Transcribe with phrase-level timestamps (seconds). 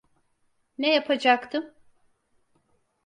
[0.77, 1.73] Ne yapacaktım?